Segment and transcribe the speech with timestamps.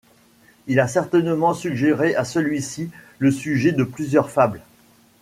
[0.65, 4.63] Il a certainement suggéré à celui-ci le sujet de plusieurs fables.